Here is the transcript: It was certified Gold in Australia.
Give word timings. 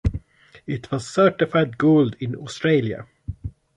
It 0.65 0.89
was 0.89 1.07
certified 1.07 1.77
Gold 1.77 2.15
in 2.19 2.35
Australia. 2.35 3.05